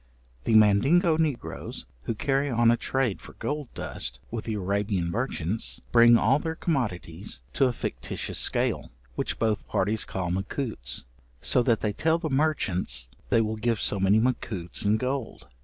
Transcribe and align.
The 0.45 0.55
Mandingo 0.55 1.15
negroes, 1.15 1.85
who 2.05 2.15
carry 2.15 2.49
on 2.49 2.71
a 2.71 2.75
trade 2.75 3.21
for 3.21 3.33
gold 3.33 3.71
dust 3.75 4.19
with 4.31 4.45
the 4.45 4.55
Arabian 4.55 5.11
merchants, 5.11 5.79
bring 5.91 6.17
all 6.17 6.39
their 6.39 6.55
commodities 6.55 7.39
to 7.53 7.67
a 7.67 7.71
fictitious 7.71 8.39
scale, 8.39 8.89
which 9.13 9.37
both 9.37 9.67
parties 9.67 10.03
call 10.03 10.31
macutes, 10.31 11.03
so 11.39 11.61
that 11.61 11.81
they 11.81 11.93
tell 11.93 12.17
the 12.17 12.31
merchants 12.31 13.09
they 13.29 13.41
will 13.41 13.57
give 13.57 13.79
so 13.79 13.99
many 13.99 14.17
macutes 14.19 14.83
in 14.85 14.97
gold. 14.97 15.45